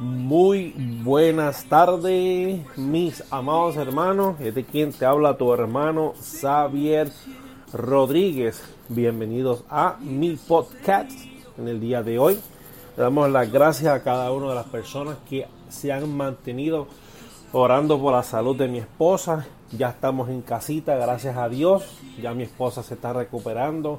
Muy 0.00 0.74
buenas 1.02 1.64
tardes, 1.64 2.60
mis 2.76 3.24
amados 3.32 3.76
hermanos. 3.76 4.36
Es 4.38 4.54
de 4.54 4.62
quien 4.62 4.92
te 4.92 5.04
habla 5.04 5.36
tu 5.36 5.52
hermano 5.52 6.14
Xavier 6.40 7.10
Rodríguez. 7.72 8.62
Bienvenidos 8.88 9.64
a 9.68 9.96
mi 9.98 10.36
podcast 10.36 11.10
en 11.58 11.66
el 11.66 11.80
día 11.80 12.04
de 12.04 12.16
hoy. 12.16 12.38
Le 12.96 13.02
damos 13.02 13.28
las 13.28 13.50
gracias 13.50 13.92
a 13.92 14.04
cada 14.04 14.30
una 14.30 14.50
de 14.50 14.54
las 14.54 14.66
personas 14.66 15.16
que 15.28 15.48
se 15.68 15.90
han 15.90 16.16
mantenido 16.16 16.86
orando 17.50 18.00
por 18.00 18.12
la 18.12 18.22
salud 18.22 18.56
de 18.56 18.68
mi 18.68 18.78
esposa. 18.78 19.48
Ya 19.72 19.88
estamos 19.88 20.28
en 20.28 20.42
casita, 20.42 20.94
gracias 20.94 21.36
a 21.36 21.48
Dios. 21.48 21.98
Ya 22.22 22.34
mi 22.34 22.44
esposa 22.44 22.84
se 22.84 22.94
está 22.94 23.12
recuperando. 23.12 23.98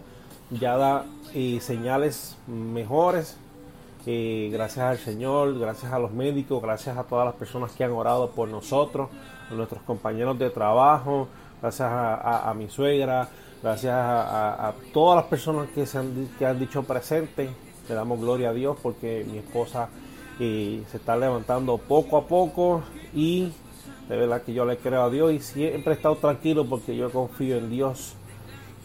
Ya 0.49 0.77
da 0.77 1.03
eh, 1.33 1.59
señales 1.59 2.37
mejores 2.47 3.35
gracias 4.05 4.85
al 4.85 4.97
Señor, 4.97 5.57
gracias 5.59 5.91
a 5.91 5.99
los 5.99 6.11
médicos, 6.11 6.61
gracias 6.61 6.97
a 6.97 7.03
todas 7.03 7.25
las 7.25 7.35
personas 7.35 7.71
que 7.71 7.83
han 7.83 7.91
orado 7.91 8.31
por 8.31 8.47
nosotros, 8.47 9.09
a 9.49 9.53
nuestros 9.53 9.81
compañeros 9.83 10.39
de 10.39 10.49
trabajo, 10.49 11.27
gracias 11.61 11.89
a, 11.91 12.53
mi 12.57 12.69
suegra, 12.69 13.29
gracias 13.61 13.93
a, 13.95 14.73
todas 14.93 15.17
las 15.17 15.25
personas 15.25 15.69
que, 15.69 15.85
se 15.85 15.97
han, 15.97 16.29
que 16.37 16.45
han 16.45 16.59
dicho 16.59 16.83
presente. 16.83 17.49
Le 17.87 17.95
damos 17.95 18.19
gloria 18.19 18.49
a 18.49 18.53
Dios 18.53 18.77
porque 18.81 19.25
mi 19.29 19.39
esposa 19.39 19.89
eh, 20.39 20.83
se 20.89 20.97
está 20.97 21.17
levantando 21.17 21.77
poco 21.77 22.17
a 22.17 22.27
poco 22.27 22.83
y 23.13 23.51
de 24.07 24.15
verdad 24.15 24.43
que 24.43 24.53
yo 24.53 24.63
le 24.63 24.77
creo 24.77 25.03
a 25.03 25.09
Dios 25.09 25.33
y 25.33 25.39
siempre 25.39 25.93
he 25.93 25.95
estado 25.95 26.15
tranquilo 26.15 26.65
porque 26.65 26.95
yo 26.95 27.11
confío 27.11 27.57
en 27.57 27.69
Dios 27.69 28.13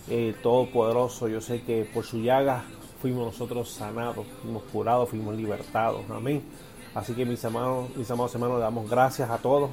eh, 0.09 0.35
Todopoderoso. 0.43 1.29
Yo 1.29 1.41
sé 1.41 1.63
que 1.63 1.89
por 1.93 2.05
su 2.05 2.19
llaga 2.19 2.65
fuimos 3.05 3.27
nosotros 3.27 3.69
sanados, 3.69 4.25
fuimos 4.41 4.63
curados, 4.73 5.11
fuimos 5.11 5.37
libertados. 5.37 6.01
Amén. 6.09 6.43
Así 6.95 7.13
que 7.13 7.27
mis 7.27 7.45
hermanos, 7.45 7.95
mis 7.95 8.11
amados 8.11 8.35
hermanos, 8.35 8.57
le 8.57 8.63
damos 8.63 8.89
gracias 8.89 9.29
a 9.29 9.37
todos. 9.37 9.73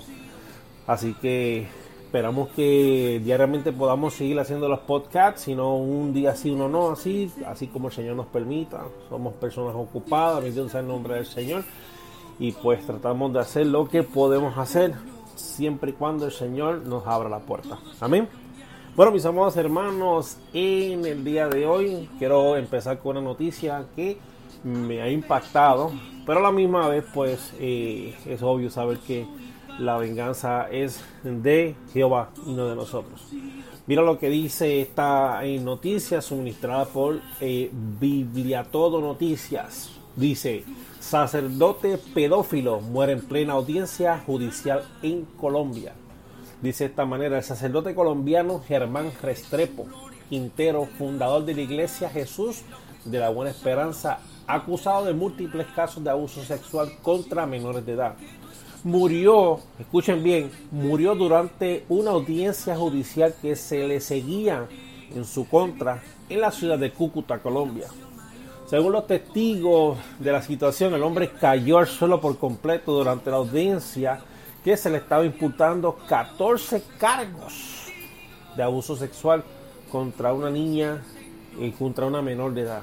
Así 0.85 1.13
que 1.13 1.65
esperamos 2.03 2.49
que 2.49 3.21
diariamente 3.23 3.71
podamos 3.71 4.15
seguir 4.15 4.37
haciendo 4.37 4.67
los 4.67 4.79
podcasts, 4.79 5.43
sino 5.43 5.77
un 5.77 6.11
día 6.11 6.35
sí, 6.35 6.49
uno 6.49 6.67
no, 6.67 6.91
así, 6.91 7.31
así 7.47 7.67
como 7.67 7.87
el 7.87 7.93
Señor 7.93 8.17
nos 8.17 8.25
permita. 8.25 8.83
Somos 9.07 9.33
personas 9.35 9.75
ocupadas, 9.77 10.43
bendito 10.43 10.67
sea 10.67 10.81
el 10.81 10.89
nombre 10.89 11.15
del 11.15 11.25
Señor. 11.25 11.63
Y 12.37 12.51
pues 12.51 12.85
tratamos 12.85 13.31
de 13.31 13.39
hacer 13.39 13.65
lo 13.65 13.87
que 13.87 14.03
podemos 14.03 14.57
hacer, 14.57 14.93
siempre 15.37 15.91
y 15.91 15.93
cuando 15.93 16.25
el 16.25 16.33
Señor 16.33 16.81
nos 16.85 17.07
abra 17.07 17.29
la 17.29 17.39
puerta. 17.39 17.79
Amén. 18.01 18.27
Bueno, 18.93 19.13
mis 19.13 19.25
amados 19.25 19.55
hermanos, 19.55 20.35
en 20.51 21.05
el 21.05 21.23
día 21.23 21.47
de 21.47 21.65
hoy 21.65 22.09
quiero 22.19 22.57
empezar 22.57 22.99
con 22.99 23.15
una 23.15 23.25
noticia 23.25 23.85
que 23.95 24.17
me 24.65 25.01
ha 25.01 25.09
impactado, 25.09 25.93
pero 26.25 26.39
a 26.39 26.43
la 26.43 26.51
misma 26.51 26.89
vez, 26.89 27.05
pues 27.13 27.53
eh, 27.57 28.13
es 28.25 28.43
obvio 28.43 28.69
saber 28.69 28.97
que 28.99 29.25
la 29.79 29.97
venganza 29.97 30.69
es 30.69 31.01
de 31.23 31.73
Jehová 31.93 32.31
y 32.45 32.51
no 32.51 32.67
de 32.67 32.75
nosotros. 32.75 33.29
Mira 33.87 34.01
lo 34.01 34.19
que 34.19 34.29
dice 34.29 34.81
esta 34.81 35.41
eh, 35.45 35.57
noticia 35.57 36.21
suministrada 36.21 36.83
por 36.83 37.21
eh, 37.39 37.71
Biblia 37.71 38.65
Todo 38.69 38.99
Noticias. 38.99 39.89
Dice, 40.17 40.65
sacerdote 40.99 41.97
pedófilo 42.13 42.81
muere 42.81 43.13
en 43.13 43.21
plena 43.21 43.53
audiencia 43.53 44.21
judicial 44.25 44.83
en 45.01 45.23
Colombia. 45.39 45.93
Dice 46.61 46.83
de 46.83 46.89
esta 46.91 47.05
manera, 47.05 47.37
el 47.37 47.43
sacerdote 47.43 47.95
colombiano 47.95 48.61
Germán 48.67 49.11
Restrepo 49.19 49.87
Quintero, 50.29 50.85
fundador 50.85 51.43
de 51.43 51.55
la 51.55 51.61
Iglesia 51.61 52.07
Jesús 52.07 52.61
de 53.03 53.17
la 53.17 53.29
Buena 53.29 53.49
Esperanza, 53.49 54.19
acusado 54.45 55.05
de 55.05 55.13
múltiples 55.13 55.65
casos 55.75 56.03
de 56.03 56.11
abuso 56.11 56.43
sexual 56.43 56.91
contra 57.01 57.47
menores 57.47 57.83
de 57.83 57.93
edad. 57.93 58.13
Murió, 58.83 59.59
escuchen 59.79 60.23
bien, 60.23 60.51
murió 60.71 61.15
durante 61.15 61.83
una 61.89 62.11
audiencia 62.11 62.75
judicial 62.75 63.33
que 63.41 63.55
se 63.55 63.87
le 63.87 63.99
seguía 63.99 64.67
en 65.15 65.25
su 65.25 65.47
contra 65.49 66.03
en 66.29 66.41
la 66.41 66.51
ciudad 66.51 66.77
de 66.77 66.91
Cúcuta, 66.91 67.39
Colombia. 67.39 67.87
Según 68.67 68.93
los 68.93 69.07
testigos 69.07 69.97
de 70.19 70.31
la 70.31 70.41
situación, 70.43 70.93
el 70.93 71.03
hombre 71.03 71.31
cayó 71.31 71.79
al 71.79 71.87
suelo 71.87 72.21
por 72.21 72.37
completo 72.37 72.93
durante 72.93 73.31
la 73.31 73.37
audiencia 73.37 74.21
que 74.63 74.77
se 74.77 74.89
le 74.89 74.97
estaba 74.97 75.25
imputando 75.25 75.97
14 76.07 76.83
cargos 76.97 77.91
de 78.55 78.63
abuso 78.63 78.95
sexual 78.95 79.43
contra 79.91 80.33
una 80.33 80.49
niña 80.49 81.01
y 81.59 81.71
contra 81.71 82.05
una 82.05 82.21
menor 82.21 82.53
de 82.53 82.61
edad. 82.61 82.81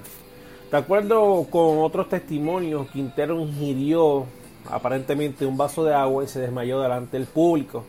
De 0.70 0.76
acuerdo 0.76 1.46
con 1.50 1.78
otros 1.78 2.08
testimonios, 2.08 2.90
Quintero 2.90 3.40
ingirió 3.40 4.26
aparentemente 4.70 5.46
un 5.46 5.56
vaso 5.56 5.84
de 5.84 5.94
agua 5.94 6.24
y 6.24 6.28
se 6.28 6.40
desmayó 6.40 6.80
delante 6.80 7.16
del 7.16 7.26
público. 7.26 7.84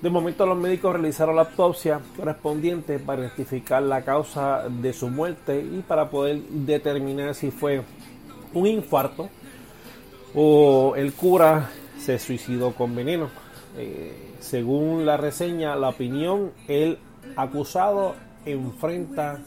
De 0.00 0.10
momento 0.10 0.46
los 0.46 0.56
médicos 0.56 0.92
realizaron 0.92 1.36
la 1.36 1.42
autopsia 1.42 2.00
correspondiente 2.16 2.98
para 2.98 3.22
identificar 3.22 3.82
la 3.82 4.02
causa 4.02 4.64
de 4.68 4.92
su 4.92 5.08
muerte 5.08 5.60
y 5.60 5.82
para 5.86 6.10
poder 6.10 6.40
determinar 6.40 7.34
si 7.34 7.50
fue 7.50 7.82
un 8.52 8.66
infarto 8.66 9.28
o 10.34 10.94
el 10.96 11.12
cura 11.12 11.70
se 12.04 12.18
suicidó 12.18 12.72
con 12.74 12.94
veneno. 12.94 13.30
Eh, 13.76 14.34
según 14.40 15.06
la 15.06 15.16
reseña, 15.16 15.74
la 15.74 15.88
opinión, 15.88 16.52
el 16.68 16.98
acusado 17.34 18.14
enfrenta 18.44 19.40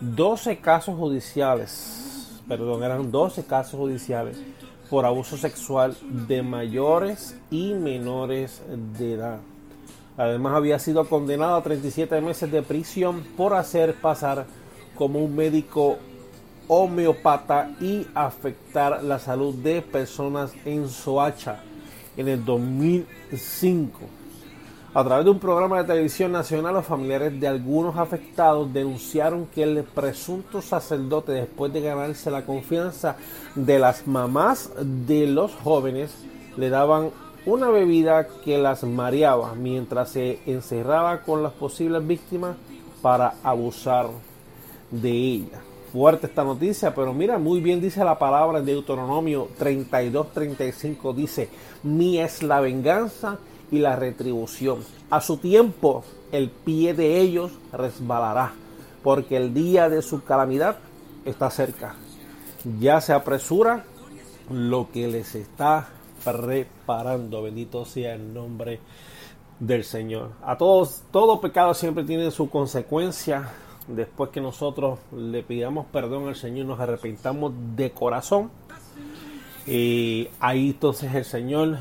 12 0.00 0.58
casos 0.58 0.96
judiciales, 0.96 2.40
perdón, 2.48 2.82
eran 2.82 3.10
12 3.10 3.44
casos 3.44 3.78
judiciales 3.78 4.38
por 4.88 5.04
abuso 5.04 5.36
sexual 5.36 5.96
de 6.26 6.42
mayores 6.42 7.38
y 7.50 7.74
menores 7.74 8.62
de 8.98 9.14
edad. 9.14 9.40
Además 10.16 10.54
había 10.54 10.78
sido 10.78 11.06
condenado 11.06 11.56
a 11.56 11.62
37 11.62 12.20
meses 12.22 12.50
de 12.50 12.62
prisión 12.62 13.22
por 13.36 13.52
hacer 13.52 13.94
pasar 14.00 14.46
como 14.96 15.18
un 15.18 15.36
médico 15.36 15.98
homeopata 16.68 17.70
y 17.80 18.06
afectar 18.14 19.02
la 19.02 19.18
salud 19.18 19.54
de 19.54 19.82
personas 19.82 20.52
en 20.64 20.88
Soacha 20.88 21.60
en 22.16 22.28
el 22.28 22.44
2005. 22.44 24.00
A 24.94 25.04
través 25.04 25.26
de 25.26 25.30
un 25.30 25.38
programa 25.38 25.78
de 25.78 25.88
televisión 25.88 26.32
nacional, 26.32 26.72
los 26.72 26.86
familiares 26.86 27.38
de 27.38 27.46
algunos 27.46 27.96
afectados 27.96 28.72
denunciaron 28.72 29.46
que 29.46 29.62
el 29.62 29.84
presunto 29.84 30.62
sacerdote, 30.62 31.32
después 31.32 31.70
de 31.72 31.82
ganarse 31.82 32.30
la 32.30 32.46
confianza 32.46 33.16
de 33.54 33.78
las 33.78 34.06
mamás 34.06 34.70
de 34.80 35.26
los 35.26 35.54
jóvenes, 35.54 36.14
le 36.56 36.70
daban 36.70 37.10
una 37.44 37.68
bebida 37.68 38.26
que 38.42 38.56
las 38.56 38.84
mareaba 38.84 39.54
mientras 39.54 40.10
se 40.10 40.40
encerraba 40.46 41.20
con 41.20 41.42
las 41.42 41.52
posibles 41.52 42.06
víctimas 42.06 42.56
para 43.02 43.34
abusar 43.42 44.08
de 44.90 45.10
ellas 45.10 45.65
fuerte 45.92 46.26
esta 46.26 46.44
noticia, 46.44 46.94
pero 46.94 47.14
mira, 47.14 47.38
muy 47.38 47.60
bien 47.60 47.80
dice 47.80 48.04
la 48.04 48.18
palabra 48.18 48.58
en 48.58 48.66
Deuteronomio 48.66 49.48
32-35, 49.58 51.14
dice, 51.14 51.48
mía 51.82 52.24
es 52.26 52.42
la 52.42 52.60
venganza 52.60 53.38
y 53.70 53.78
la 53.78 53.96
retribución. 53.96 54.84
A 55.10 55.20
su 55.20 55.38
tiempo 55.38 56.04
el 56.32 56.50
pie 56.50 56.94
de 56.94 57.20
ellos 57.20 57.52
resbalará, 57.72 58.52
porque 59.02 59.36
el 59.36 59.54
día 59.54 59.88
de 59.88 60.02
su 60.02 60.22
calamidad 60.24 60.78
está 61.24 61.50
cerca. 61.50 61.94
Ya 62.80 63.00
se 63.00 63.12
apresura 63.12 63.84
lo 64.50 64.90
que 64.90 65.08
les 65.08 65.34
está 65.34 65.88
preparando. 66.24 67.42
Bendito 67.42 67.84
sea 67.84 68.14
el 68.14 68.34
nombre 68.34 68.80
del 69.60 69.84
Señor. 69.84 70.32
A 70.42 70.58
todos, 70.58 71.02
todo 71.10 71.40
pecado 71.40 71.74
siempre 71.74 72.04
tiene 72.04 72.30
su 72.30 72.50
consecuencia 72.50 73.50
después 73.88 74.30
que 74.30 74.40
nosotros 74.40 74.98
le 75.16 75.42
pidamos 75.42 75.86
perdón 75.86 76.28
al 76.28 76.36
Señor, 76.36 76.66
nos 76.66 76.80
arrepentamos 76.80 77.52
de 77.76 77.90
corazón, 77.90 78.50
eh, 79.66 80.30
ahí 80.40 80.70
entonces 80.70 81.14
el 81.14 81.24
Señor, 81.24 81.78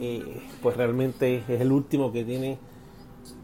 eh, 0.00 0.42
pues 0.62 0.76
realmente 0.76 1.44
es 1.48 1.60
el 1.60 1.72
último 1.72 2.12
que 2.12 2.24
tiene, 2.24 2.58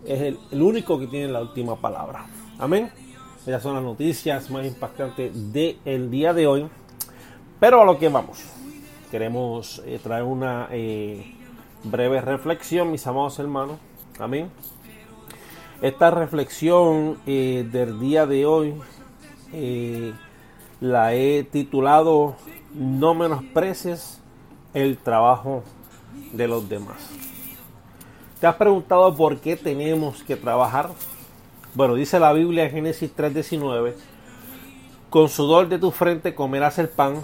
es 0.04 0.20
el, 0.20 0.62
único 0.62 0.98
que 0.98 1.06
tiene 1.06 1.28
la 1.28 1.40
última 1.40 1.76
palabra. 1.76 2.26
Amén. 2.58 2.90
Esas 3.46 3.62
son 3.62 3.74
las 3.74 3.82
noticias 3.82 4.50
más 4.50 4.66
impactantes 4.66 5.52
del 5.52 6.10
día 6.10 6.34
de 6.34 6.46
hoy. 6.46 6.68
Pero 7.58 7.80
a 7.80 7.84
lo 7.84 7.98
que 7.98 8.08
vamos. 8.08 8.44
Queremos 9.10 9.82
eh, 9.86 9.98
traer 10.02 10.22
una 10.24 10.68
breve 11.84 12.20
reflexión, 12.20 12.90
mis 12.90 13.06
amados 13.06 13.38
hermanos. 13.38 13.78
Amén. 14.18 14.50
Esta 15.80 16.10
reflexión 16.10 17.18
eh, 17.24 17.68
del 17.70 18.00
día 18.00 18.26
de 18.26 18.46
hoy 18.46 18.74
eh, 19.52 20.12
la 20.80 21.14
he 21.14 21.44
titulado 21.44 22.34
No 22.74 23.14
menosprecies 23.14 24.20
el 24.74 24.98
trabajo 24.98 25.62
de 26.32 26.48
los 26.48 26.68
demás. 26.68 26.96
¿Te 28.40 28.48
has 28.48 28.56
preguntado 28.56 29.14
por 29.14 29.38
qué 29.38 29.56
tenemos 29.56 30.24
que 30.24 30.34
trabajar? 30.34 30.90
Bueno, 31.74 31.94
dice 31.94 32.18
la 32.18 32.32
Biblia 32.32 32.64
en 32.64 32.72
Génesis 32.72 33.14
3:19, 33.14 33.94
con 35.10 35.28
sudor 35.28 35.68
de 35.68 35.78
tu 35.78 35.92
frente 35.92 36.34
comerás 36.34 36.78
el 36.78 36.88
pan 36.88 37.22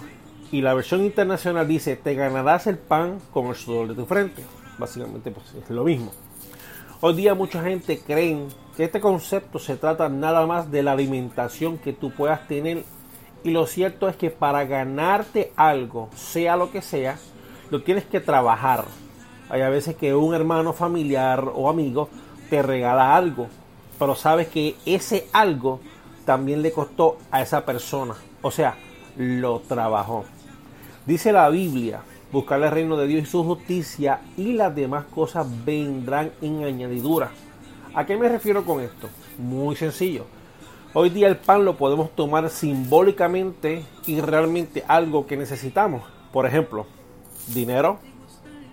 Y 0.51 0.61
la 0.61 0.73
versión 0.73 1.03
internacional 1.03 1.67
dice, 1.67 1.97
te 1.97 2.13
ganarás 2.13 2.67
el 2.67 2.77
pan 2.77 3.19
con 3.33 3.47
el 3.47 3.55
sudor 3.55 3.89
de 3.89 3.95
tu 3.95 4.05
frente. 4.05 4.43
Básicamente 4.77 5.29
pues, 5.31 5.53
es 5.55 5.69
lo 5.69 5.83
mismo. 5.83 6.11
Hoy 7.01 7.13
día 7.13 7.35
mucha 7.35 7.61
gente 7.61 7.99
cree 7.99 8.47
que 8.77 8.85
este 8.85 9.01
concepto 9.01 9.59
se 9.59 9.75
trata 9.75 10.07
nada 10.07 10.47
más 10.47 10.71
de 10.71 10.81
la 10.81 10.93
alimentación 10.93 11.77
que 11.77 11.91
tú 11.91 12.11
puedas 12.11 12.47
tener. 12.47 12.83
Y 13.43 13.51
lo 13.51 13.67
cierto 13.67 14.07
es 14.07 14.15
que 14.15 14.31
para 14.31 14.63
ganarte 14.63 15.51
algo, 15.57 16.09
sea 16.15 16.55
lo 16.55 16.71
que 16.71 16.81
sea, 16.81 17.19
lo 17.69 17.83
tienes 17.83 18.05
que 18.05 18.21
trabajar. 18.21 18.85
Hay 19.49 19.61
a 19.61 19.69
veces 19.69 19.95
que 19.95 20.15
un 20.15 20.33
hermano 20.33 20.71
familiar 20.71 21.51
o 21.53 21.69
amigo 21.69 22.07
te 22.49 22.61
regala 22.61 23.13
algo, 23.13 23.47
pero 23.99 24.15
sabes 24.15 24.47
que 24.47 24.75
ese 24.85 25.27
algo 25.33 25.81
también 26.23 26.61
le 26.61 26.71
costó 26.71 27.17
a 27.29 27.41
esa 27.41 27.65
persona. 27.65 28.15
O 28.41 28.51
sea, 28.51 28.77
lo 29.17 29.59
trabajó. 29.59 30.23
Dice 31.05 31.33
la 31.33 31.49
Biblia, 31.49 32.01
buscar 32.35 32.61
el 32.61 32.69
reino 32.69 32.97
de 32.97 33.07
Dios 33.07 33.23
y 33.23 33.25
su 33.31 33.45
justicia 33.45 34.19
y 34.35 34.51
las 34.51 34.75
demás 34.75 35.05
cosas 35.05 35.47
vendrán 35.63 36.31
en 36.41 36.65
añadidura. 36.65 37.31
¿A 37.93 38.05
qué 38.05 38.17
me 38.17 38.27
refiero 38.27 38.65
con 38.65 38.81
esto? 38.81 39.07
Muy 39.37 39.77
sencillo. 39.77 40.25
Hoy 40.93 41.09
día 41.09 41.29
el 41.29 41.37
pan 41.37 41.63
lo 41.63 41.77
podemos 41.77 42.11
tomar 42.11 42.49
simbólicamente 42.49 43.85
y 44.05 44.19
realmente 44.19 44.83
algo 44.85 45.25
que 45.25 45.37
necesitamos. 45.37 46.03
Por 46.33 46.45
ejemplo, 46.45 46.85
dinero, 47.53 47.99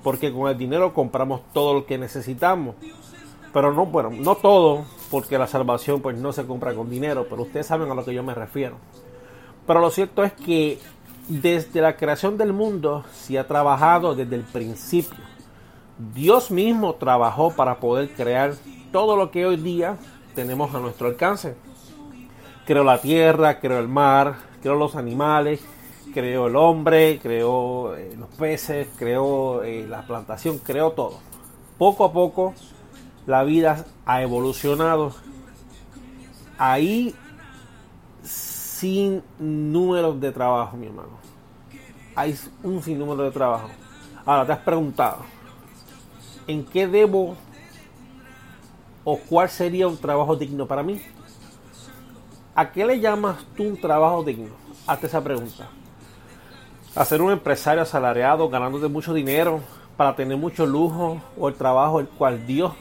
porque 0.02 0.32
con 0.32 0.50
el 0.50 0.58
dinero 0.58 0.92
compramos 0.92 1.42
todo 1.52 1.72
lo 1.72 1.86
que 1.86 1.98
necesitamos. 1.98 2.74
Pero 3.52 3.72
no, 3.72 3.86
bueno, 3.86 4.10
no 4.10 4.34
todo, 4.34 4.84
porque 5.08 5.38
la 5.38 5.46
salvación 5.46 6.00
pues 6.00 6.16
no 6.18 6.32
se 6.32 6.44
compra 6.46 6.74
con 6.74 6.90
dinero, 6.90 7.28
pero 7.30 7.42
ustedes 7.42 7.66
saben 7.66 7.88
a 7.92 7.94
lo 7.94 8.04
que 8.04 8.12
yo 8.12 8.24
me 8.24 8.34
refiero. 8.34 8.76
Pero 9.68 9.78
lo 9.78 9.90
cierto 9.90 10.24
es 10.24 10.32
que 10.32 10.80
desde 11.28 11.80
la 11.80 11.96
creación 11.96 12.36
del 12.36 12.52
mundo 12.52 13.04
se 13.12 13.38
ha 13.38 13.46
trabajado 13.46 14.14
desde 14.14 14.36
el 14.36 14.42
principio. 14.42 15.18
Dios 16.14 16.50
mismo 16.50 16.94
trabajó 16.94 17.54
para 17.54 17.78
poder 17.78 18.12
crear 18.12 18.54
todo 18.90 19.16
lo 19.16 19.30
que 19.30 19.46
hoy 19.46 19.56
día 19.56 19.96
tenemos 20.34 20.74
a 20.74 20.80
nuestro 20.80 21.08
alcance. 21.08 21.54
Creó 22.66 22.84
la 22.84 23.00
tierra, 23.00 23.60
creó 23.60 23.78
el 23.78 23.88
mar, 23.88 24.36
creó 24.60 24.74
los 24.74 24.96
animales, 24.96 25.60
creó 26.12 26.46
el 26.46 26.56
hombre, 26.56 27.18
creó 27.20 27.96
eh, 27.96 28.14
los 28.18 28.28
peces, 28.30 28.88
creó 28.98 29.62
eh, 29.62 29.86
la 29.88 30.02
plantación, 30.02 30.58
creó 30.58 30.92
todo. 30.92 31.18
Poco 31.78 32.04
a 32.04 32.12
poco 32.12 32.54
la 33.26 33.44
vida 33.44 33.84
ha 34.06 34.22
evolucionado. 34.22 35.14
Ahí 36.58 37.14
sin 38.82 39.22
números 39.38 40.20
de 40.20 40.32
trabajo, 40.32 40.76
mi 40.76 40.86
hermano. 40.86 41.10
Hay 42.16 42.36
un 42.64 42.82
sinnúmero 42.82 43.22
de 43.22 43.30
trabajo. 43.30 43.68
Ahora 44.26 44.44
te 44.44 44.50
has 44.50 44.58
preguntado, 44.58 45.18
¿en 46.48 46.64
qué 46.64 46.88
debo 46.88 47.36
o 49.04 49.18
cuál 49.18 49.48
sería 49.48 49.86
un 49.86 49.96
trabajo 49.96 50.34
digno 50.34 50.66
para 50.66 50.82
mí? 50.82 51.00
¿A 52.56 52.72
qué 52.72 52.84
le 52.84 52.98
llamas 52.98 53.44
tú 53.56 53.62
un 53.62 53.80
trabajo 53.80 54.24
digno? 54.24 54.50
Hazte 54.88 55.06
esa 55.06 55.22
pregunta. 55.22 55.68
¿A 56.96 57.04
ser 57.04 57.22
un 57.22 57.30
empresario 57.30 57.82
asalariado 57.84 58.48
ganándote 58.48 58.88
mucho 58.88 59.14
dinero 59.14 59.60
para 59.96 60.16
tener 60.16 60.36
mucho 60.36 60.66
lujo 60.66 61.22
o 61.38 61.48
el 61.48 61.54
trabajo 61.54 62.00
el 62.00 62.08
cual 62.08 62.48
Dios 62.48 62.72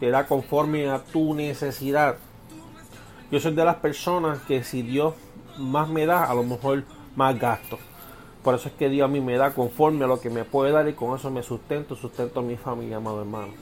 te 0.00 0.10
da 0.10 0.26
conforme 0.26 0.90
a 0.90 0.98
tu 0.98 1.32
necesidad. 1.32 2.16
Yo 3.30 3.40
soy 3.40 3.54
de 3.54 3.64
las 3.64 3.76
personas 3.76 4.40
que 4.40 4.62
si 4.62 4.82
Dios 4.82 5.14
más 5.58 5.88
me 5.88 6.06
da, 6.06 6.24
a 6.24 6.34
lo 6.34 6.42
mejor 6.42 6.84
más 7.14 7.38
gasto. 7.38 7.78
Por 8.42 8.54
eso 8.54 8.68
es 8.68 8.74
que 8.74 8.88
Dios 8.88 9.06
a 9.06 9.08
mí 9.08 9.20
me 9.20 9.36
da 9.36 9.52
conforme 9.52 10.04
a 10.04 10.08
lo 10.08 10.20
que 10.20 10.30
me 10.30 10.44
puede 10.44 10.70
dar 10.70 10.88
y 10.88 10.92
con 10.92 11.16
eso 11.16 11.30
me 11.30 11.42
sustento, 11.42 11.96
sustento 11.96 12.40
a 12.40 12.42
mi 12.42 12.56
familia, 12.56 12.98
amado 12.98 13.20
hermano. 13.20 13.52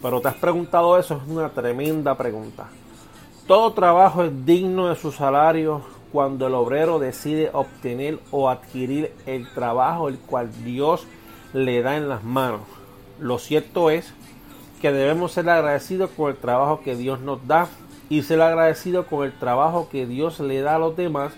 Pero 0.00 0.20
te 0.20 0.28
has 0.28 0.34
preguntado 0.34 0.98
eso, 0.98 1.20
es 1.22 1.28
una 1.28 1.50
tremenda 1.50 2.16
pregunta. 2.16 2.68
Todo 3.46 3.72
trabajo 3.72 4.24
es 4.24 4.46
digno 4.46 4.88
de 4.88 4.96
su 4.96 5.12
salario 5.12 5.82
cuando 6.10 6.46
el 6.46 6.54
obrero 6.54 6.98
decide 6.98 7.50
obtener 7.52 8.18
o 8.30 8.48
adquirir 8.48 9.12
el 9.26 9.52
trabajo 9.52 10.08
el 10.08 10.18
cual 10.18 10.50
Dios 10.64 11.06
le 11.52 11.82
da 11.82 11.96
en 11.96 12.08
las 12.08 12.24
manos. 12.24 12.60
Lo 13.18 13.38
cierto 13.38 13.90
es 13.90 14.12
que 14.80 14.92
debemos 14.92 15.32
ser 15.32 15.48
agradecidos 15.48 16.10
con 16.10 16.30
el 16.30 16.36
trabajo 16.36 16.80
que 16.80 16.96
Dios 16.96 17.20
nos 17.20 17.46
da 17.46 17.68
y 18.12 18.22
ser 18.22 18.42
agradecidos 18.42 19.06
con 19.06 19.24
el 19.24 19.32
trabajo 19.32 19.88
que 19.90 20.04
Dios 20.04 20.38
le 20.38 20.60
da 20.60 20.74
a 20.74 20.78
los 20.78 20.94
demás. 20.94 21.32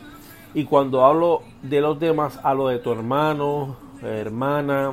Y 0.54 0.64
cuando 0.64 1.04
hablo 1.04 1.42
de 1.62 1.80
los 1.80 2.00
demás, 2.00 2.40
hablo 2.42 2.66
de 2.66 2.80
tu 2.80 2.90
hermano, 2.90 3.76
hermana, 4.02 4.90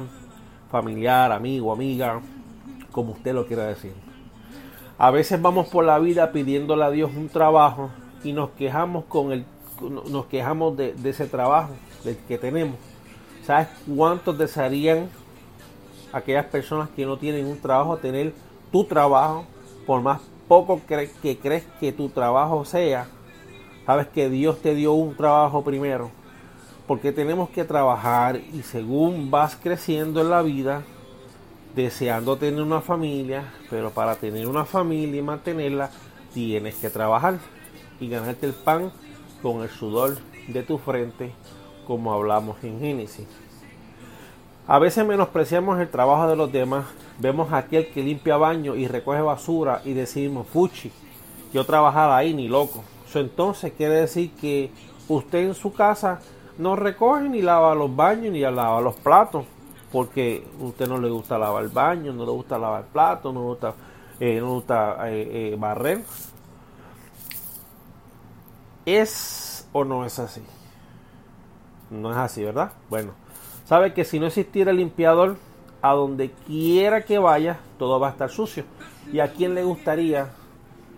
familiar, 0.69 1.31
amigo, 1.31 1.73
amiga, 1.73 2.21
como 2.91 3.13
usted 3.13 3.33
lo 3.33 3.47
quiera 3.47 3.65
decir. 3.65 3.93
A 4.99 5.09
veces 5.09 5.41
vamos 5.41 5.69
por 5.69 5.83
la 5.83 5.97
vida 5.97 6.31
pidiéndole 6.31 6.83
a 6.83 6.91
Dios 6.91 7.09
un 7.17 7.29
trabajo 7.29 7.89
y 8.23 8.31
nos 8.31 8.51
quejamos 8.51 9.05
con 9.05 9.31
el 9.31 9.43
nos 9.81 10.27
quejamos 10.27 10.77
de, 10.77 10.93
ese 11.03 11.25
trabajo 11.25 11.71
que 12.27 12.37
tenemos. 12.37 12.75
¿Sabes 13.43 13.69
cuántos 13.87 14.37
desearían 14.37 15.09
aquellas 16.13 16.45
personas 16.45 16.89
que 16.89 17.07
no 17.07 17.17
tienen 17.17 17.47
un 17.47 17.59
trabajo 17.59 17.97
tener 17.97 18.35
tu 18.71 18.83
trabajo 18.83 19.45
por 19.87 20.03
más 20.03 20.21
poco 20.51 20.81
que 20.86 21.38
crees 21.38 21.63
que 21.80 21.94
tu 21.94 22.09
trabajo 22.09 22.65
sea, 22.65 23.07
sabes 23.86 24.07
que 24.07 24.30
Dios 24.30 24.62
te 24.62 24.75
dio 24.75 24.92
un 24.92 25.15
trabajo 25.15 25.63
primero. 25.63 26.12
Porque 26.88 27.13
tenemos 27.13 27.50
que 27.51 27.63
trabajar 27.63 28.36
y 28.36 28.62
según 28.63 29.31
vas 29.31 29.56
creciendo 29.56 30.19
en 30.19 30.30
la 30.30 30.42
vida, 30.42 30.83
deseando 31.74 32.36
tener 32.36 32.62
una 32.62 32.81
familia, 32.81 33.45
pero 33.69 33.92
para 33.92 34.18
tener 34.18 34.45
una 34.45 34.65
familia 34.65 35.21
y 35.21 35.24
mantenerla, 35.24 35.89
tienes 36.33 36.75
que 36.75 36.89
trabajar 36.89 37.39
y 38.01 38.09
ganarte 38.09 38.45
el 38.45 38.53
pan 38.53 38.92
con 39.42 39.62
el 39.62 39.69
sudor 39.69 40.18
de 40.50 40.63
tu 40.63 40.77
frente, 40.80 41.31
como 41.88 42.12
hablamos 42.12 42.62
en 42.65 42.77
Génesis. 42.81 43.25
A 44.68 44.80
veces 44.80 45.07
menospreciamos 45.07 45.80
el 45.80 45.89
trabajo 45.89 46.27
de 46.27 46.36
los 46.36 46.51
demás 46.51 46.88
Vemos 47.21 47.53
a 47.53 47.57
aquel 47.57 47.91
que 47.91 48.01
limpia 48.01 48.35
baño 48.35 48.75
y 48.75 48.88
recoge 48.88 49.21
basura 49.21 49.83
y 49.85 49.94
decimos, 49.94 50.47
fuchi, 50.47 50.91
yo 51.53 51.63
trabajaba 51.68 52.18
ahí 52.18 52.33
ni 52.33 52.47
loco. 52.47 52.83
Eso 53.07 53.19
entonces 53.19 53.73
quiere 53.77 53.94
decir 53.94 54.31
que 54.31 54.71
usted 55.07 55.45
en 55.45 55.53
su 55.53 55.71
casa 55.71 56.19
no 56.57 56.75
recoge 56.75 57.29
ni 57.29 57.44
lava 57.44 57.75
los 57.75 57.95
baños 57.95 58.33
ni 58.33 58.39
lava 58.39 58.81
los 58.81 58.95
platos, 58.95 59.45
porque 59.91 60.47
a 60.59 60.63
usted 60.63 60.88
no 60.88 61.00
le 61.00 61.12
gusta 61.12 61.38
lavar 61.38 61.63
el 61.63 61.69
baño, 61.69 62.12
no 62.12 62.25
le 62.25 62.31
gusta 62.31 62.57
lavar 62.57 62.86
el 62.86 62.88
plato, 62.88 63.31
no 63.31 63.41
le 63.41 63.45
gusta, 63.45 63.74
eh, 64.19 64.39
no 64.39 64.53
gusta 64.55 64.98
eh, 65.12 65.51
eh, 65.53 65.55
barrer. 65.60 66.03
¿Es 68.84 69.67
o 69.74 69.86
no 69.86 70.05
es 70.05 70.17
así? 70.17 70.41
No 71.91 72.10
es 72.10 72.17
así, 72.17 72.43
¿verdad? 72.43 72.72
Bueno, 72.89 73.12
sabe 73.65 73.93
que 73.93 74.05
si 74.05 74.19
no 74.19 74.25
existiera 74.25 74.72
el 74.72 74.77
limpiador, 74.77 75.38
a 75.81 75.93
donde 75.93 76.31
quiera 76.45 77.03
que 77.03 77.17
vaya, 77.17 77.59
todo 77.77 78.00
va 78.00 78.09
a 78.09 78.11
estar 78.11 78.29
sucio. 78.29 78.63
¿Y 79.11 79.19
a 79.19 79.31
quién 79.31 79.55
le 79.55 79.63
gustaría 79.63 80.29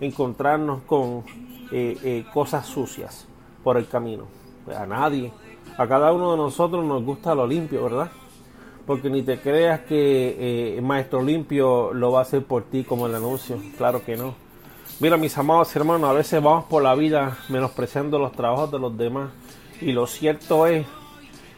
encontrarnos 0.01 0.81
con 0.83 1.23
eh, 1.71 1.97
eh, 2.03 2.25
cosas 2.33 2.65
sucias 2.65 3.27
por 3.63 3.77
el 3.77 3.87
camino? 3.87 4.25
Pues 4.65 4.77
a 4.77 4.85
nadie. 4.85 5.31
A 5.77 5.87
cada 5.87 6.11
uno 6.11 6.31
de 6.31 6.37
nosotros 6.37 6.85
nos 6.85 7.03
gusta 7.03 7.33
lo 7.33 7.47
limpio, 7.47 7.83
¿verdad? 7.83 8.11
Porque 8.85 9.09
ni 9.09 9.23
te 9.23 9.39
creas 9.39 9.81
que 9.81 10.75
eh, 10.77 10.81
maestro 10.81 11.23
limpio 11.23 11.93
lo 11.93 12.11
va 12.11 12.19
a 12.19 12.21
hacer 12.23 12.43
por 12.43 12.63
ti 12.63 12.83
como 12.83 13.07
el 13.07 13.15
anuncio. 13.15 13.57
Claro 13.77 14.03
que 14.03 14.17
no. 14.17 14.35
Mira, 14.99 15.17
mis 15.17 15.37
amados 15.37 15.73
hermanos, 15.75 16.09
a 16.09 16.13
veces 16.13 16.43
vamos 16.43 16.65
por 16.65 16.83
la 16.83 16.93
vida 16.93 17.37
menospreciando 17.49 18.19
los 18.19 18.33
trabajos 18.33 18.71
de 18.71 18.79
los 18.79 18.95
demás. 18.97 19.31
Y 19.81 19.93
lo 19.93 20.05
cierto 20.05 20.67
es 20.67 20.85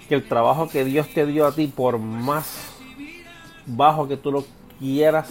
que 0.07 0.15
el 0.15 0.27
trabajo 0.27 0.69
que 0.69 0.85
Dios 0.85 1.09
te 1.09 1.25
dio 1.25 1.45
a 1.45 1.51
ti, 1.51 1.67
por 1.67 1.97
más 1.97 2.74
bajo 3.65 4.07
que 4.07 4.17
tú 4.17 4.31
lo 4.31 4.45
quieras, 4.79 5.29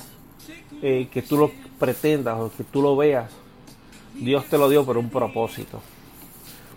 eh, 0.83 1.09
que 1.11 1.23
tú 1.23 1.37
lo 1.37 1.51
pretendas 1.79 2.39
o 2.39 2.51
que 2.55 2.65
tú 2.65 2.83
lo 2.83 2.97
veas, 2.97 3.31
Dios 4.15 4.45
te 4.47 4.59
lo 4.59 4.69
dio 4.69 4.85
por 4.85 4.97
un 4.97 5.11
propósito. 5.11 5.81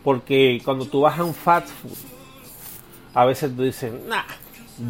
Porque 0.03 0.61
cuando 0.63 0.85
tú 0.85 1.01
vas 1.01 1.19
a 1.19 1.23
un 1.23 1.33
fast 1.33 1.67
food, 1.69 1.97
a 3.13 3.25
veces 3.25 3.55
tú 3.55 3.63
dices, 3.63 3.91
nah, 4.07 4.23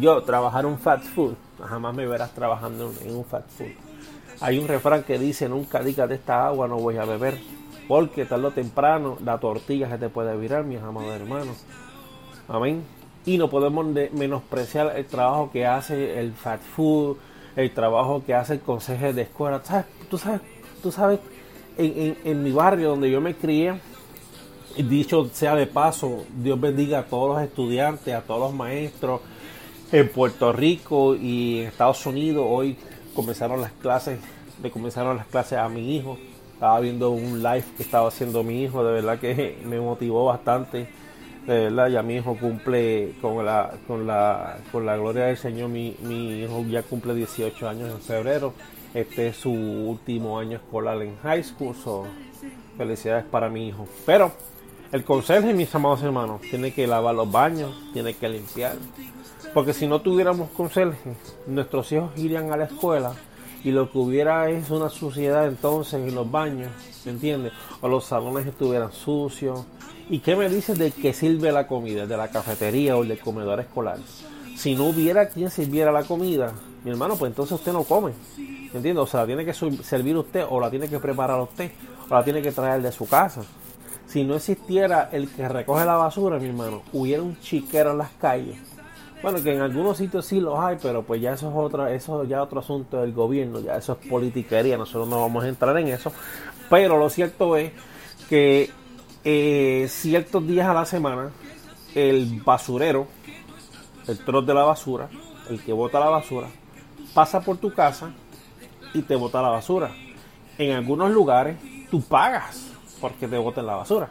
yo 0.00 0.22
trabajar 0.22 0.66
un 0.66 0.78
fast 0.78 1.04
food, 1.06 1.34
jamás 1.66 1.94
me 1.94 2.06
verás 2.06 2.32
trabajando 2.32 2.92
en 3.02 3.16
un 3.16 3.24
fast 3.24 3.50
food. 3.50 3.72
Hay 4.40 4.58
un 4.58 4.68
refrán 4.68 5.02
que 5.02 5.18
dice, 5.18 5.48
nunca 5.48 5.82
digas 5.82 6.08
de 6.08 6.14
esta 6.14 6.46
agua 6.46 6.68
no 6.68 6.76
voy 6.76 6.96
a 6.96 7.04
beber, 7.04 7.38
porque 7.88 8.24
tarde 8.24 8.46
o 8.46 8.50
temprano 8.52 9.18
la 9.24 9.38
tortilla 9.38 9.88
se 9.88 9.98
te 9.98 10.08
puede 10.08 10.36
virar, 10.36 10.64
mis 10.64 10.80
amados 10.80 11.10
hermanos. 11.10 11.64
Amén 12.46 12.97
y 13.28 13.36
no 13.36 13.50
podemos 13.50 13.84
menospreciar 14.12 14.96
el 14.96 15.04
trabajo 15.04 15.50
que 15.52 15.66
hace 15.66 16.18
el 16.18 16.32
fast 16.32 16.64
food, 16.64 17.18
el 17.56 17.70
trabajo 17.74 18.22
que 18.24 18.32
hace 18.32 18.54
el 18.54 18.60
consejo 18.60 19.12
de 19.12 19.20
escuela. 19.20 19.60
Tú 20.08 20.16
sabes, 20.16 20.40
tú 20.82 20.90
sabes 20.90 21.20
en, 21.76 22.42
mi 22.42 22.52
barrio 22.52 22.88
donde 22.88 23.10
yo 23.10 23.20
me 23.20 23.34
crié, 23.34 23.74
dicho 24.78 25.28
sea 25.30 25.54
de 25.56 25.66
paso, 25.66 26.24
Dios 26.42 26.58
bendiga 26.58 27.00
a 27.00 27.04
todos 27.04 27.36
los 27.36 27.44
estudiantes, 27.44 28.14
a 28.14 28.22
todos 28.22 28.40
los 28.40 28.54
maestros 28.54 29.20
en 29.92 30.08
Puerto 30.08 30.50
Rico 30.50 31.14
y 31.14 31.60
en 31.60 31.66
Estados 31.66 32.06
Unidos. 32.06 32.46
Hoy 32.48 32.78
comenzaron 33.14 33.60
las 33.60 33.72
clases, 33.72 34.20
le 34.62 34.70
comenzaron 34.70 35.18
las 35.18 35.26
clases 35.26 35.58
a 35.58 35.68
mi 35.68 35.94
hijo. 35.94 36.16
Estaba 36.54 36.80
viendo 36.80 37.10
un 37.10 37.42
live 37.42 37.64
que 37.76 37.82
estaba 37.82 38.08
haciendo 38.08 38.42
mi 38.42 38.62
hijo, 38.62 38.82
de 38.82 38.92
verdad 38.92 39.18
que 39.18 39.58
me 39.66 39.78
motivó 39.78 40.24
bastante. 40.24 40.88
Ya 41.48 42.02
mi 42.02 42.16
hijo 42.16 42.36
cumple 42.36 43.14
con 43.22 43.42
la, 43.42 43.72
con 43.86 44.06
la, 44.06 44.58
con 44.70 44.84
la 44.84 44.98
gloria 44.98 45.24
del 45.24 45.38
Señor, 45.38 45.70
mi, 45.70 45.96
mi 46.02 46.42
hijo 46.42 46.62
ya 46.68 46.82
cumple 46.82 47.14
18 47.14 47.66
años 47.66 47.90
en 47.90 48.00
febrero. 48.02 48.52
Este 48.92 49.28
es 49.28 49.38
su 49.38 49.50
último 49.50 50.38
año 50.38 50.58
escolar 50.58 51.00
en 51.00 51.16
high 51.20 51.42
school. 51.42 51.74
So, 51.74 52.04
felicidades 52.76 53.24
para 53.24 53.48
mi 53.48 53.66
hijo. 53.66 53.88
Pero 54.04 54.30
el 54.92 55.04
conserje, 55.04 55.54
mis 55.54 55.74
amados 55.74 56.02
hermanos, 56.02 56.42
tiene 56.42 56.74
que 56.74 56.86
lavar 56.86 57.14
los 57.14 57.32
baños, 57.32 57.74
tiene 57.94 58.12
que 58.12 58.28
limpiar. 58.28 58.74
Porque 59.54 59.72
si 59.72 59.86
no 59.86 60.02
tuviéramos 60.02 60.50
conserje, 60.50 61.14
nuestros 61.46 61.90
hijos 61.92 62.10
irían 62.18 62.52
a 62.52 62.58
la 62.58 62.64
escuela 62.64 63.14
y 63.64 63.70
lo 63.70 63.90
que 63.90 63.96
hubiera 63.96 64.50
es 64.50 64.68
una 64.68 64.90
suciedad 64.90 65.46
entonces 65.46 65.94
en 65.94 66.14
los 66.14 66.30
baños, 66.30 66.70
¿me 67.06 67.12
entiendes? 67.12 67.54
O 67.80 67.88
los 67.88 68.04
salones 68.04 68.46
estuvieran 68.46 68.92
sucios. 68.92 69.64
¿Y 70.10 70.20
qué 70.20 70.36
me 70.36 70.48
dices 70.48 70.78
de 70.78 70.90
que 70.90 71.12
sirve 71.12 71.52
la 71.52 71.66
comida? 71.66 72.06
¿De 72.06 72.16
la 72.16 72.28
cafetería 72.28 72.96
o 72.96 73.04
del 73.04 73.18
comedor 73.18 73.60
escolar? 73.60 73.98
Si 74.56 74.74
no 74.74 74.86
hubiera 74.86 75.28
quien 75.28 75.50
sirviera 75.50 75.92
la 75.92 76.04
comida, 76.04 76.52
mi 76.82 76.90
hermano, 76.90 77.16
pues 77.16 77.30
entonces 77.30 77.52
usted 77.52 77.72
no 77.72 77.84
come. 77.84 78.12
¿Me 78.38 78.76
entiendes? 78.76 78.96
O 78.96 79.06
sea, 79.06 79.20
la 79.20 79.26
tiene 79.26 79.44
que 79.44 79.52
servir 79.52 80.16
usted 80.16 80.46
o 80.48 80.60
la 80.60 80.70
tiene 80.70 80.88
que 80.88 80.98
preparar 80.98 81.38
usted 81.40 81.70
o 82.08 82.14
la 82.14 82.24
tiene 82.24 82.40
que 82.40 82.52
traer 82.52 82.80
de 82.80 82.90
su 82.90 83.06
casa. 83.06 83.42
Si 84.06 84.24
no 84.24 84.36
existiera 84.36 85.10
el 85.12 85.28
que 85.28 85.46
recoge 85.46 85.84
la 85.84 85.96
basura, 85.96 86.38
mi 86.38 86.48
hermano, 86.48 86.82
hubiera 86.94 87.22
un 87.22 87.38
chiquero 87.40 87.90
en 87.90 87.98
las 87.98 88.10
calles. 88.12 88.56
Bueno, 89.22 89.42
que 89.42 89.52
en 89.52 89.60
algunos 89.60 89.98
sitios 89.98 90.24
sí 90.24 90.40
los 90.40 90.58
hay, 90.58 90.78
pero 90.80 91.02
pues 91.02 91.20
ya 91.20 91.34
eso 91.34 91.50
es 91.50 91.54
otra, 91.54 91.92
eso 91.92 92.24
ya 92.24 92.42
otro 92.42 92.60
asunto 92.60 93.02
del 93.02 93.12
gobierno, 93.12 93.60
ya 93.60 93.76
eso 93.76 93.98
es 94.00 94.08
politiquería, 94.08 94.78
nosotros 94.78 95.06
no 95.08 95.20
vamos 95.20 95.44
a 95.44 95.48
entrar 95.48 95.76
en 95.76 95.88
eso. 95.88 96.12
Pero 96.70 96.96
lo 96.96 97.10
cierto 97.10 97.56
es 97.56 97.72
que 98.30 98.70
eh, 99.24 99.86
ciertos 99.88 100.46
días 100.46 100.68
a 100.68 100.74
la 100.74 100.84
semana, 100.84 101.30
el 101.94 102.40
basurero, 102.44 103.06
el 104.06 104.18
troz 104.24 104.46
de 104.46 104.54
la 104.54 104.64
basura, 104.64 105.08
el 105.48 105.60
que 105.62 105.72
bota 105.72 106.00
la 106.00 106.08
basura, 106.08 106.48
pasa 107.14 107.40
por 107.40 107.58
tu 107.58 107.72
casa 107.72 108.12
y 108.94 109.02
te 109.02 109.16
bota 109.16 109.42
la 109.42 109.48
basura. 109.48 109.90
En 110.56 110.72
algunos 110.72 111.10
lugares 111.10 111.56
tú 111.90 112.02
pagas 112.02 112.68
porque 113.00 113.28
te 113.28 113.38
boten 113.38 113.66
la 113.66 113.76
basura. 113.76 114.10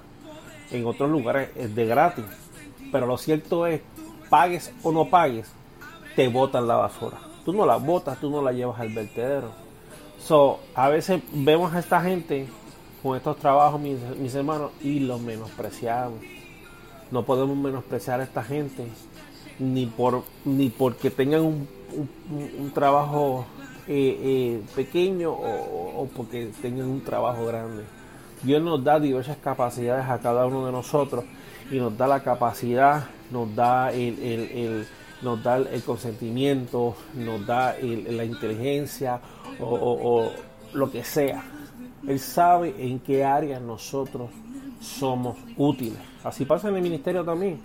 En 0.71 0.85
otros 0.85 1.09
lugares 1.09 1.49
es 1.55 1.73
de 1.75 1.85
gratis. 1.85 2.25
Pero 2.91 3.05
lo 3.05 3.17
cierto 3.17 3.65
es, 3.65 3.81
pagues 4.29 4.73
o 4.83 4.91
no 4.91 5.09
pagues, 5.09 5.51
te 6.15 6.27
botan 6.27 6.67
la 6.67 6.75
basura. 6.75 7.17
Tú 7.45 7.53
no 7.53 7.65
la 7.65 7.77
botas, 7.77 8.19
tú 8.19 8.29
no 8.29 8.41
la 8.41 8.51
llevas 8.51 8.79
al 8.79 8.89
vertedero. 8.89 9.51
So, 10.19 10.59
a 10.75 10.89
veces 10.89 11.21
vemos 11.31 11.73
a 11.73 11.79
esta 11.79 12.01
gente 12.01 12.47
con 13.01 13.15
estos 13.15 13.37
trabajos, 13.37 13.79
mis, 13.79 14.35
hermanos, 14.35 14.71
y 14.81 14.99
los 14.99 15.21
menospreciamos. 15.21 16.19
No 17.11 17.23
podemos 17.23 17.55
menospreciar 17.55 18.19
a 18.19 18.23
esta 18.23 18.43
gente 18.43 18.87
ni 19.59 19.85
por 19.85 20.23
ni 20.45 20.69
porque 20.69 21.09
tengan 21.09 21.41
un, 21.41 22.71
trabajo 22.73 23.45
eh, 23.87 24.19
eh, 24.21 24.61
pequeño 24.75 25.31
o, 25.31 26.07
porque 26.15 26.51
tengan 26.61 26.87
un 26.87 27.01
trabajo 27.01 27.45
grande. 27.45 27.83
Dios 28.43 28.61
nos 28.61 28.83
da 28.83 28.99
diversas 28.99 29.37
capacidades 29.37 30.07
a 30.09 30.19
cada 30.19 30.45
uno 30.45 30.65
de 30.65 30.71
nosotros 30.71 31.23
y 31.71 31.77
nos 31.77 31.97
da 31.97 32.07
la 32.07 32.21
capacidad, 32.21 33.05
nos 33.31 33.55
da 33.55 33.91
el, 33.91 34.85
nos 35.21 35.41
da 35.43 35.57
el 35.57 35.81
consentimiento, 35.83 36.95
nos 37.15 37.45
da 37.45 37.75
la 37.81 38.25
inteligencia 38.25 39.19
o, 39.59 40.31
lo 40.73 40.91
que 40.91 41.03
sea. 41.03 41.43
Él 42.05 42.19
sabe 42.19 42.75
en 42.77 42.99
qué 42.99 43.23
área 43.23 43.59
nosotros 43.59 44.29
somos 44.81 45.37
útiles. 45.55 45.99
Así 46.23 46.45
pasa 46.45 46.69
en 46.69 46.75
el 46.75 46.81
ministerio 46.81 47.23
también. 47.23 47.59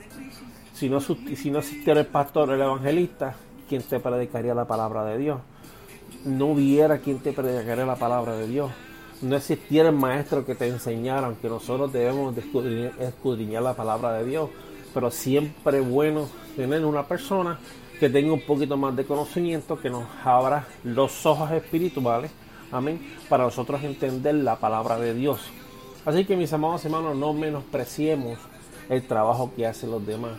Si 0.75 0.89
no, 0.89 1.01
si 1.01 1.51
no 1.51 1.59
existiera 1.59 2.01
el 2.01 2.07
pastor, 2.07 2.51
el 2.51 2.61
evangelista, 2.61 3.35
¿quién 3.69 3.83
te 3.83 4.01
predicaría 4.01 4.55
la 4.55 4.67
palabra 4.67 5.05
de 5.05 5.19
Dios? 5.19 5.41
No 6.25 6.47
hubiera 6.47 6.99
quien 6.99 7.19
te 7.19 7.33
predicaría 7.33 7.85
la 7.85 7.97
palabra 7.97 8.37
de 8.37 8.47
Dios 8.47 8.71
no 9.23 9.37
existiera 9.37 9.89
el 9.89 9.95
maestro 9.95 10.45
que 10.45 10.55
te 10.55 10.67
enseñara, 10.67 11.29
aunque 11.29 11.49
nosotros 11.49 11.93
debemos 11.93 12.37
escudriñar, 12.37 13.63
la 13.63 13.75
palabra 13.75 14.15
de 14.15 14.25
Dios, 14.25 14.51
pero 14.93 15.11
siempre 15.11 15.79
es 15.79 15.89
bueno 15.89 16.29
tener 16.57 16.85
una 16.85 17.07
persona 17.07 17.59
que 18.01 18.11
tenga 18.11 18.33
un 18.33 18.45
poquito 18.45 18.77
más 18.77 18.97
de 18.97 19.05
conocimiento, 19.05 19.79
que 19.79 19.91
nos 19.91 20.05
abra 20.25 20.67
los 20.83 21.25
ojos 21.25 21.53
espirituales, 21.53 22.33
amén, 22.73 23.01
para 23.29 23.45
nosotros 23.45 23.83
entender 23.85 24.35
la 24.35 24.57
palabra 24.57 24.99
de 24.99 25.15
Dios. 25.15 25.41
Así 26.05 26.25
que 26.25 26.37
mis 26.37 26.53
amados 26.53 26.85
hermanos, 26.85 27.17
no 27.17 27.33
menospreciemos 27.33 28.39
el 28.89 29.07
trabajo 29.07 29.53
que 29.55 29.67
hacen 29.67 29.91
los 29.91 30.05
demás. 30.05 30.33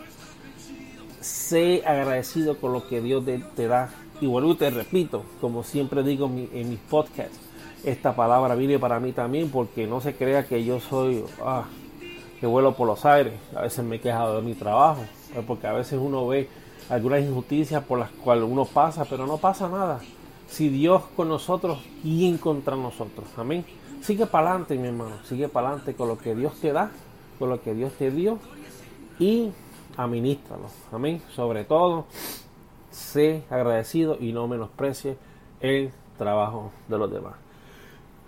Sé 1.22 1.84
agradecido 1.86 2.58
con 2.58 2.74
lo 2.74 2.88
que 2.88 3.00
Dios 3.00 3.24
te, 3.56 3.68
da. 3.68 3.90
Y 4.20 4.28
vuelvo 4.28 4.52
y 4.52 4.56
te 4.56 4.70
repito, 4.70 5.24
como 5.40 5.64
siempre 5.64 6.04
digo 6.04 6.26
en 6.26 6.70
mis 6.70 6.80
podcasts, 6.80 7.40
esta 7.84 8.16
palabra 8.16 8.56
viene 8.56 8.80
para 8.80 9.00
mí 9.00 9.12
también 9.12 9.50
porque 9.50 9.88
no 9.88 10.02
se 10.02 10.16
crea 10.16 10.46
que 10.46 10.64
yo 10.64 10.80
soy, 10.80 11.24
ah, 11.42 11.66
que 12.40 12.48
vuelo 12.48 12.76
por 12.76 12.88
los 12.88 13.06
aires. 13.06 13.34
A 13.56 13.62
veces 13.62 13.84
me 13.86 13.98
he 13.98 14.00
quejado 14.00 14.38
de 14.38 14.42
mi 14.42 14.54
trabajo, 14.54 15.04
porque 15.48 15.68
a 15.68 15.74
veces 15.74 16.00
uno 16.02 16.28
ve 16.28 16.50
algunas 16.90 17.22
injusticias 17.22 17.84
por 17.84 18.00
las 18.00 18.10
cuales 18.10 18.46
uno 18.50 18.66
pasa, 18.66 19.06
pero 19.06 19.26
no 19.26 19.38
pasa 19.38 19.70
nada. 19.70 20.00
Si 20.54 20.70
Dios 20.70 21.02
con 21.16 21.30
nosotros, 21.30 21.80
¿quién 22.04 22.38
contra 22.38 22.76
nosotros? 22.76 23.26
Amén. 23.38 23.66
Sigue 24.02 24.28
para 24.28 24.52
adelante, 24.52 24.78
mi 24.78 24.88
hermano. 24.88 25.16
Sigue 25.24 25.48
para 25.48 25.70
adelante 25.70 25.96
con 25.96 26.08
lo 26.08 26.20
que 26.20 26.36
Dios 26.36 26.54
te 26.62 26.72
da, 26.72 26.92
con 27.40 27.50
lo 27.50 27.60
que 27.60 27.74
Dios 27.74 27.92
te 27.94 28.12
dio 28.12 28.38
y 29.18 29.52
administralo. 29.98 30.66
Amén. 30.92 31.24
Sobre 31.36 31.64
todo, 31.64 32.06
sé 32.92 33.42
agradecido 33.50 34.16
y 34.20 34.32
no 34.32 34.48
menosprecie 34.48 35.18
el 35.60 35.92
trabajo 36.20 36.72
de 36.88 37.00
los 37.00 37.12
demás. 37.12 37.34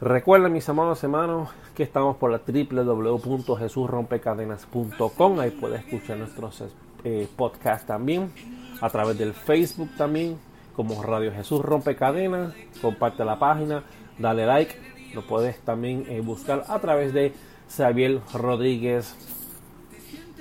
Recuerden, 0.01 0.51
mis 0.51 0.67
amados 0.67 1.03
hermanos, 1.03 1.49
que 1.75 1.83
estamos 1.83 2.17
por 2.17 2.31
la 2.31 2.39
www.jesusrompecadenas.com. 2.39 5.39
Ahí 5.39 5.51
puedes 5.51 5.85
escuchar 5.85 6.17
nuestros 6.17 6.63
eh, 7.03 7.27
podcasts 7.35 7.85
también. 7.85 8.33
A 8.81 8.89
través 8.89 9.15
del 9.15 9.35
Facebook 9.35 9.91
también, 9.95 10.39
como 10.75 11.01
Radio 11.01 11.31
Jesús 11.31 11.61
Rompecadenas. 11.61 12.53
Comparte 12.81 13.23
la 13.25 13.39
página, 13.39 13.83
dale 14.17 14.45
like. 14.45 14.75
Lo 15.13 15.21
puedes 15.21 15.59
también 15.61 16.05
eh, 16.09 16.21
buscar 16.21 16.65
a 16.67 16.79
través 16.79 17.13
de 17.13 17.33
Xavier 17.69 18.19
Rodríguez 18.33 19.15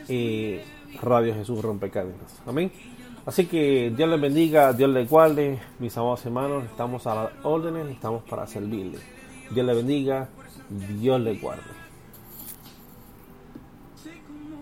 eh, 0.08 0.64
Radio 1.00 1.34
Jesús 1.34 1.62
Rompecadenas. 1.62 2.40
Amén. 2.46 2.72
Así 3.26 3.46
que 3.46 3.92
Dios 3.96 4.08
les 4.08 4.20
bendiga, 4.20 4.72
Dios 4.72 4.90
les 4.90 5.08
guarde, 5.08 5.58
mis 5.78 5.96
amados 5.96 6.26
hermanos. 6.26 6.64
Estamos 6.64 7.06
a 7.06 7.14
las 7.14 7.30
órdenes, 7.42 7.88
estamos 7.88 8.22
para 8.24 8.46
servirles. 8.46 9.00
Dios 9.50 9.64
le 9.64 9.74
bendiga, 9.74 10.28
Dios 11.00 11.20
le 11.20 11.34
guarde. 11.36 11.83